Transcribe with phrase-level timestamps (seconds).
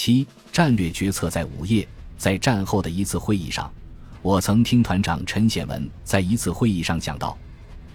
[0.00, 1.84] 七战略决策在午夜，
[2.16, 3.68] 在战后的一次会议上，
[4.22, 7.36] 我曾听团长陈显文在一次会议上讲到，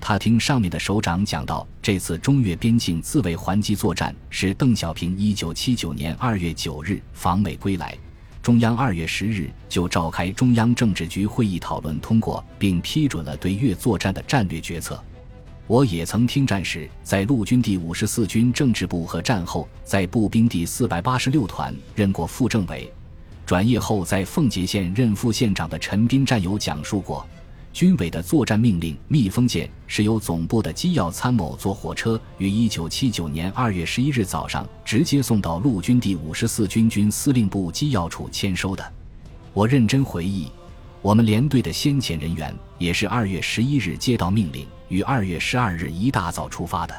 [0.02, 7.98] 他听上面的首长讲到，这次中越边境自卫还击作战是邓小平一九七九年二月九日访美归来，
[8.42, 15.02] 中央二月十日就召开中央政治局会议讨论通过并批准了对越作战的战略决策。
[15.66, 22.92] 我也曾听战时在陆军第五十四军政治部和战后在步兵第四百八十六团任过副政委，
[23.46, 27.26] 转业后在奉节县任副县长的陈斌战友讲述过，
[27.72, 38.94] 军委的作战命令密封件是由总部的机要参谋坐火车于一九七九年二月十一日早上直接送到陆军第五十四军军司令部机要处签收的。
[39.54, 40.50] 我认真回忆。
[41.02, 46.94] 我们连队的先遣人员也是二月十一日接到命令，于二月十二日一大早出发的。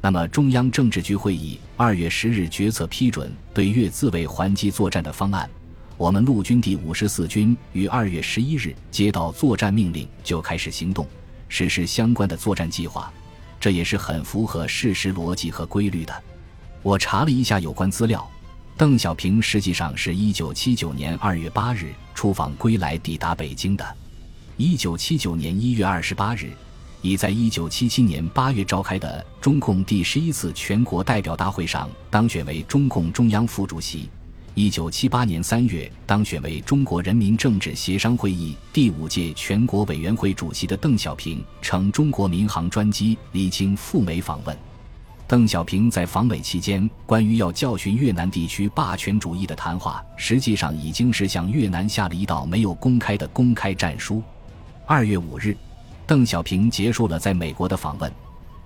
[0.00, 5.48] 那么，中央政治局会议二月十日决策批准对越自卫还击作战的方案，
[5.96, 11.06] 我们陆军第五十四军于二月十一日接到作战命令就开始行动，
[11.48, 13.12] 实施相关的作战计划，
[13.60, 16.12] 这也是很符合事实逻辑和规律的。
[16.82, 18.28] 我查了一下有关资料。
[18.76, 23.86] 邓小平实际上是一九七九年二月八日出访归来，抵达北京的。
[24.56, 26.50] 一九七九年一月二十八日，
[27.02, 34.08] 已在一九七七年八月召开的中共第十一次全国代表大会上当选为中共中央副主席。
[34.54, 44.56] 一九七八年三月当选为中国人民政治协商会议第五届全国委员会主席的邓小平，乘中国民航专机离京赴美访问。
[45.26, 54.20] 邓小平在访美期间，关于要教训越南地区霸权主义的谈话，实际上已经是向越南下了一道没有公开的公开战书。
[54.84, 55.56] 二月五日，
[56.10, 58.12] 邓小平结束了在美国的访问，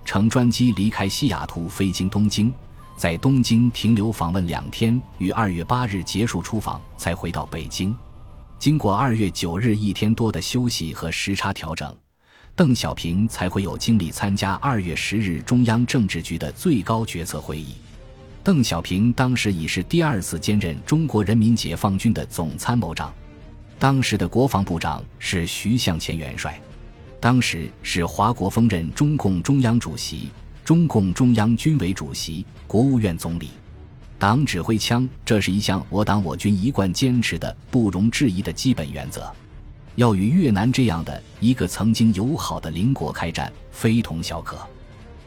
[0.03, 2.51] 乘专机离开西雅图飞经东京，
[2.97, 7.95] 在东京停留访问两天，于二月八日结束出访，才回到北京。
[8.57, 11.95] 经过二月九日一天多的休息和时差调整。
[12.55, 17.75] 邓小平才会有精力参加二月十日中央政治局的最高决策会议。
[18.43, 23.13] 邓小平当时已是第二次兼任中国人民解放军的总参谋长，
[23.77, 26.59] 当时的国防部长是徐向前元帅，
[27.19, 30.29] 当时是华国锋任中共中央主席、
[30.63, 33.49] 中共中央军委主席、国务院总理。
[34.17, 39.31] 党指挥枪，这是一项我党我军一贯坚持的不容置疑的基本原则。
[39.95, 44.57] 要与越南这样的一个曾经友好的邻国开战，非同小可。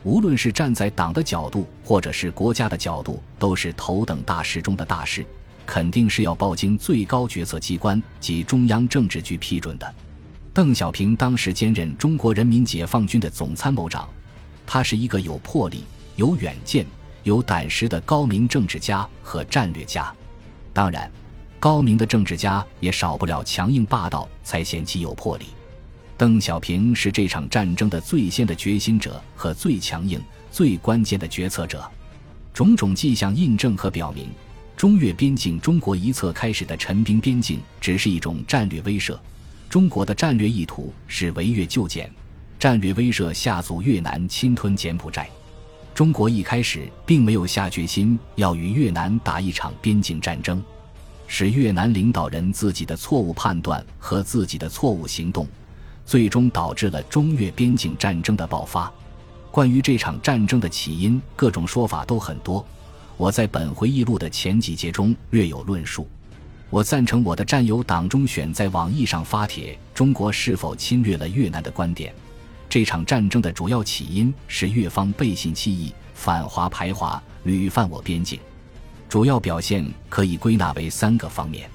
[0.04, 5.24] 无论是站在党的角度，或者是国家的角度，都是头等大事中的大事，
[5.66, 9.94] 肯定是要报经最高决策机关及中央政治局批准的。
[10.58, 14.08] 邓小平当时兼任中国人民解放军的总参谋长，
[14.66, 15.84] 他是一个有魄力、
[16.16, 16.84] 有远见、
[17.22, 20.12] 有胆识的高明政治家和战略家。
[20.72, 21.08] 当然。
[21.60, 25.44] 高明的政治家也少不了强硬霸道，才显其有魄力。
[26.16, 30.20] 邓小平是这场战争的最先的决心者和最强硬、
[30.50, 31.88] 最关键的决策者。
[32.52, 34.26] 种种迹象印证和表明，
[34.76, 39.16] 中越边境中国一侧开始的陈兵边境只是一种战略威慑。
[39.68, 42.10] 中国的战略意图是围越救柬，
[42.58, 45.28] 战略威慑下阻越南侵吞柬埔寨。
[45.94, 50.62] 中国一开始并没有下决心要与越南打一场边境战争。
[51.26, 55.46] 是越南领导人自己的错误判断和自己的错误行动，
[56.06, 58.90] 最终导致了中越边境战争的爆发。
[59.50, 62.66] 关于这场战争的起因，各种说法都很多。
[63.18, 66.08] 我在本回忆录的前几节中略有论述。
[66.70, 72.14] 我赞成我的战友党中选在网易上发帖：中国是否侵略了越南的观点。
[72.68, 78.38] 这场战争的主要起因是越方背信弃义、反华排华、屡犯我边境。
[79.08, 81.70] 主要表现可以归纳为三个方面：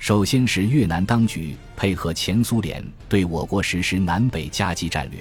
[0.00, 5.20] 首先是越南当局配合前苏联对我国实施南北夹击战略，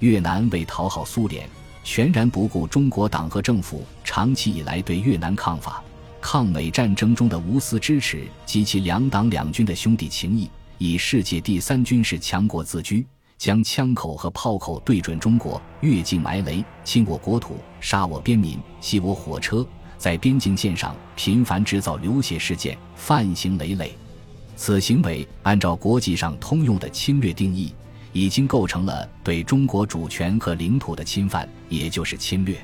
[0.00, 1.48] 越南为讨好苏联，
[1.84, 5.80] 全然不顾中国党和政府长期以来对越南抗法、
[6.22, 10.48] 抗美战争中的无私支持及其两党两军的兄弟情谊，
[10.78, 13.04] 以世界第三军事强国自居，
[13.36, 19.66] 将枪口和炮口对准中国，越境埋雷，侵我国土，杀我边民，袭我火车。
[19.98, 23.92] 在边境线上频繁制造流血事件，犯行累累。
[24.56, 27.74] 此行为按照国际上通用的侵略定义，
[28.12, 32.56] 已经构成了对中国主权和领土的侵犯，也就是侵略。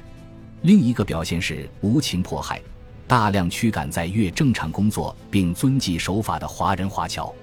[0.63, 2.61] 另一个表现是无情迫害，
[3.09, 7.35] 大量驱赶在越正常工作并遵纪守法的华人华侨。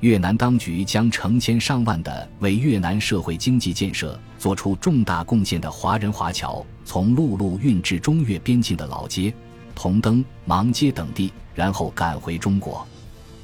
[0.00, 9.32] 越南当局将成千上万的为越南社会经济建设做出重大贡献的华人华侨，从陆路运至中越边境的老街、
[9.76, 12.84] 同登、芒街等地，然后赶回中国。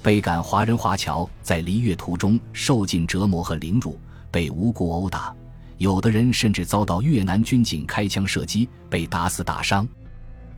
[0.03, 3.97] 被赶华人华侨在离越途中受尽折磨和凌辱，
[4.31, 5.33] 被无故殴打，
[5.77, 9.87] 有的人甚至遭到越南军警开枪射击，被打死打伤。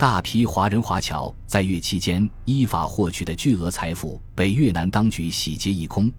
[0.01, 6.11] 大批华人华侨在越期间依法获取的巨额财富被越南当局洗劫一空，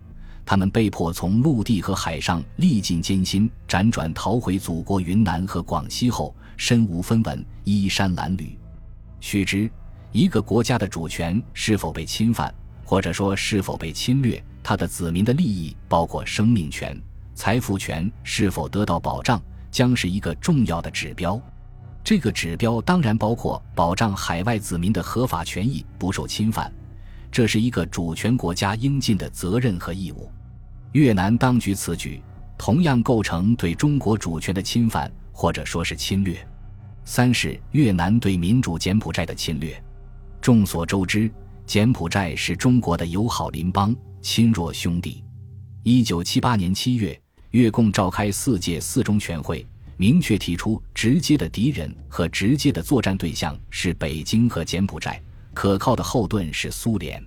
[0.46, 8.56] 他们被迫从陆地和海上历尽艰辛，辗转逃回祖国云南和广西后，身无分文，衣衫褴褛。
[9.20, 9.68] 须知，
[10.12, 12.54] 一个国家的主权是否被侵犯？
[12.86, 16.96] 或者说是否被侵略，他的子民的利益，包括生命权、
[17.34, 19.42] 财富权是否得到保障，
[19.72, 21.42] 将是一个重要的指标。
[22.04, 26.72] 这个指标当然包括保障海外子民的合法权益不受侵犯，
[27.32, 30.30] 这是一个主权国家应尽的责任和义务。
[30.94, 32.22] 越南当局此举
[32.58, 36.38] 同样构成对中国主权的侵犯，或者说是侵略。
[37.06, 39.82] 三是越南对民主柬埔寨的侵略。
[40.42, 41.32] 众所周知。
[41.64, 45.24] 柬埔寨是中国的友好邻邦、亲若兄弟。
[45.84, 47.18] 一九七八年七月，
[47.52, 49.66] 越共召开四届四中全会，
[50.02, 55.22] 明确提出直接的敌人和直接的作战对象是北京和柬埔寨，
[55.54, 57.24] 可靠的后盾是苏联，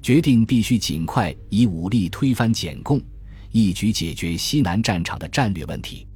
[0.00, 3.02] 决定必须尽快以武力推翻柬共，
[3.50, 6.06] 一举解决西南战场的战略问题，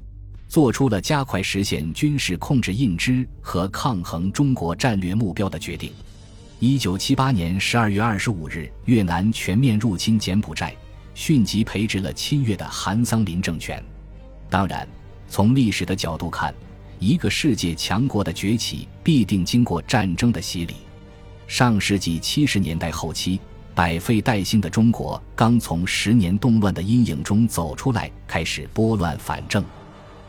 [0.47, 5.91] 做出了加快实现军事控制印支和抗衡中国战略目标的决定。
[6.61, 10.73] 一九七八年十二月二十五日，越南全面入侵柬埔寨，
[11.13, 13.83] 迅即培植了侵越的韩桑林政权。
[14.49, 14.89] 当然，
[15.29, 16.55] 从历史的角度看，
[16.99, 20.75] 一个世界强国的崛起必定经过战争的洗礼。
[21.47, 23.41] 上世纪七十年代后期，
[23.75, 29.65] 百废待兴的中国刚从十年动乱的阴影中走出来，开始拨乱反正。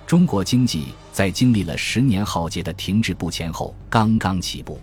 [0.06, 4.80] 中国经济在经历了十年浩劫的停滞不前后，刚刚起步。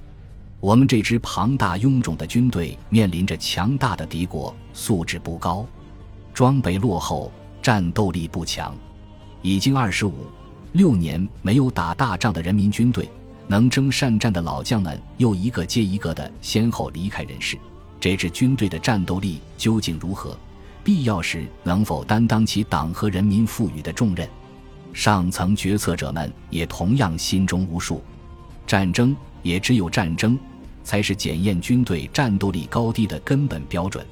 [0.61, 5.67] 我们这支庞大臃肿的军队面临着强大的敌国，素质不高，
[6.33, 7.31] 装备落后，
[7.61, 8.75] 战斗力不强。
[9.47, 10.27] 已经二十五
[10.73, 13.09] 六年没有打大仗的人民军队，
[13.47, 17.57] 能征善战的老将们又一个接一个的先后离开人世。
[18.01, 20.37] 这支军队的战斗力究竟如何？
[20.83, 24.29] 必要时能否担当起党和人民赋予的重任？
[24.93, 28.03] 上层决策者们也同样心中无数。
[28.67, 29.17] 战争。
[29.43, 30.37] 也只有战争，
[30.83, 34.05] 才是检验军队战斗力高低的根本标准。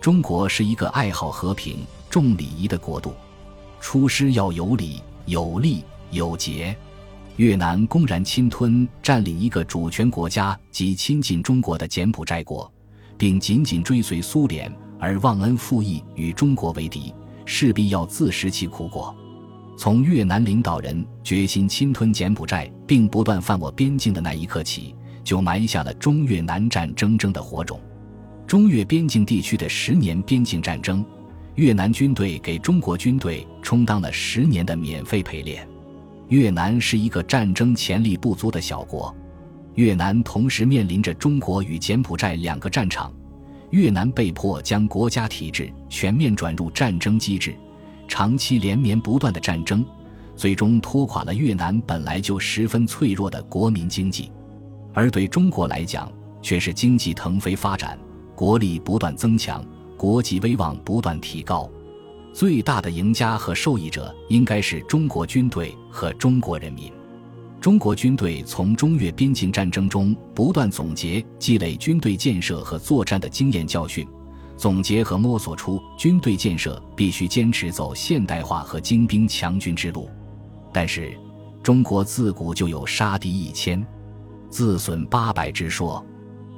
[0.00, 3.14] 中国是一个爱好和平、重礼仪的国度，
[3.84, 6.74] 出师要有礼、有利、有节。
[7.36, 12.72] 越南公然侵吞、占领一个主权国家及亲近中国的柬埔寨国，
[13.18, 17.14] 并紧紧追随苏联而忘恩负义，与中国为敌，
[17.44, 19.14] 势必要自食其苦果。
[19.76, 27.78] 从越南领导人决心侵吞柬埔寨，并不断犯我边境的那一刻起，就埋下了中越南战争争的火种。
[28.46, 31.04] 中越边境地区的十年边境战争，
[31.56, 35.66] 越南军队给中国军队充当了十年的免费陪练。
[36.28, 39.14] 越南是一个战争潜力不足的小国，
[39.74, 43.12] 越南同时面临着中国与柬埔寨两个战场，
[43.70, 47.54] 越南被迫将国家体制全面转入战争机制。
[48.08, 49.84] 长期连绵不断的战争，
[50.36, 54.30] 最终拖垮了越南本来就十分脆弱的国民经济，
[54.92, 56.10] 而对中国来讲，
[56.42, 57.98] 却是经济腾飞发展，
[58.34, 59.64] 国力不断增强，
[60.04, 61.66] 国际威望不断提高。
[62.34, 66.92] 最大的赢家和受益者应该是中国军队和中国人民。
[67.58, 74.06] 中国军队从中越边境战争中不断总结、积累军队建设和作战的经验教训。
[74.58, 80.10] 总结和摸索出，军队建设必须坚持走现代化和精兵强军之路。
[80.70, 81.16] 但是，
[81.62, 83.82] 中国自古就有杀敌一千，
[84.50, 86.04] 自损八百之说。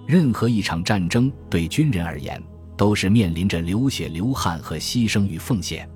[0.04, 2.42] 任何一场战争对军人而言，
[2.76, 5.88] 都是面临着流血流汗和牺牲与奉献。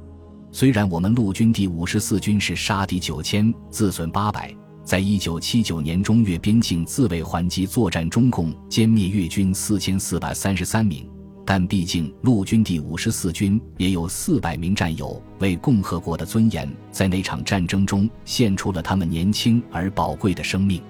[0.52, 11.08] 虽然我们陆军第五十四军是杀敌九千，自损八百，在一九七九年中越边境自卫还击作战中共歼灭越军四千四百三十三名。
[11.46, 20.80] 但毕竟，陆军第五十四军也有四百名战友为共和国的尊严，在那场战争中献出了他们年轻而宝贵的生命。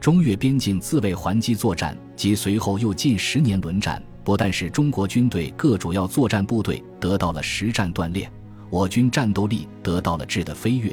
[0.00, 8.30] 中越边境自卫还击作战及随后又近十年轮战，不但使中国军队各主要作战部队得到了实战锻炼，
[8.70, 10.92] 我军战斗力得到了质的飞跃，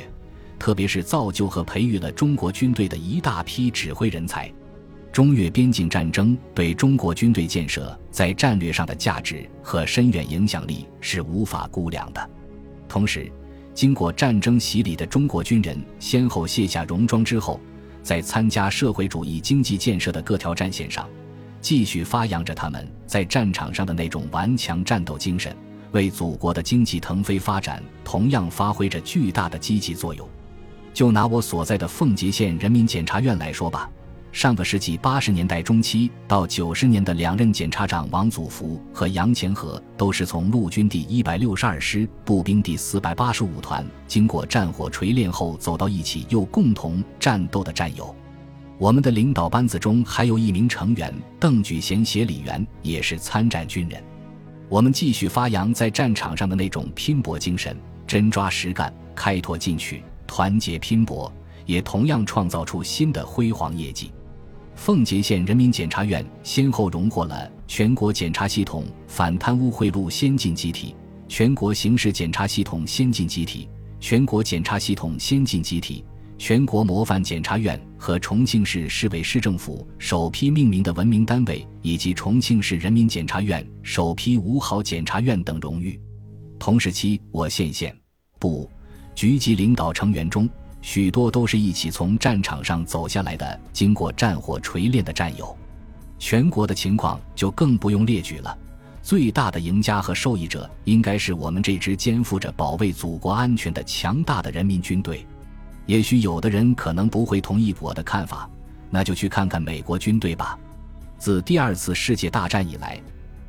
[0.58, 4.51] 特别是造就和培育了中国军队的一大批指挥人才。
[5.12, 12.29] 中越边境战争对中国军队建设在战略上的价值和深远影响力是无法估量的。
[12.89, 13.32] 同时，
[13.72, 17.62] 经过战争洗礼的中国军人先后卸下戎装之后，
[18.01, 21.08] 在参加社会主义经济建设的各条战线上，
[21.62, 25.56] 继续发扬着他们在战场上的那种顽强战斗精神，
[25.92, 30.28] 为祖国的经济腾飞发展同样发挥着巨大的积极作用。
[30.94, 33.90] 就拿我所在的奉节县人民检察院来说吧。
[34.32, 48.14] 上个世纪八十年代中期到九十年的两任检察长王祖福和杨前和，都是从陆军第一百六十二师步兵第四百八十五团经过战火锤炼后走到一起又共同战斗的战友。
[48.80, 54.02] 我们的领导班子中还有一名成员邓举贤协理员，也是参战军人。
[54.70, 61.32] 我们继续发扬在战场上的那种拼搏精神，真抓实干，开拓进取，团结拼搏，
[61.66, 64.12] 也同样创造出新的辉煌业绩。
[64.76, 70.96] 奉节县人民检察院先后荣获了全国检察系统反贪污贿赂先进集体、
[71.28, 73.68] 全国刑事检察系统先进集体、
[74.00, 76.06] 全国检察系统先进集体、
[76.38, 86.00] 全国模范检察院和重庆市市委市政府首批命名的文明单位，以及重庆市人民检察院首批五好检察院等荣誉。
[86.60, 87.96] 同时期，我县县
[88.39, 88.70] 部
[89.15, 90.48] 局级领导成员中。
[90.79, 95.58] 许多都是一起从战场上走下来的，经过战火锤炼的战友。
[96.20, 98.58] 全国的情况就更不用列举了。
[99.01, 105.25] 最大的赢家和受益者，应该是我们这支肩负着保卫祖国安全的强大的人民军队。
[105.88, 108.48] 也许有的人可能不会同意我的看法，
[108.89, 110.60] 那就去看看美国军队吧。
[111.17, 113.01] 自第二次世界大战以来，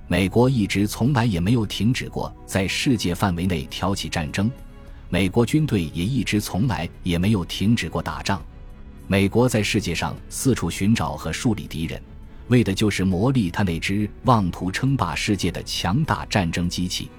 [0.06, 4.50] 美国一直从来也没有停止过在世界范围内挑起战争。
[5.10, 8.40] 美国军队也一直从来也没有停止过打仗。
[9.06, 12.00] 美国在世界上四处寻找和树立敌人，
[12.48, 17.10] 为的就是磨砺他那支妄图称霸世界的强大战争机器。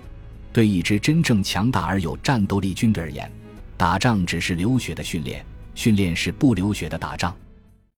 [0.54, 3.32] 对一支真正强大而有战斗力军队而言，
[3.80, 5.42] 打仗只是流血的训练，
[5.74, 7.34] 训练是不流血的打仗。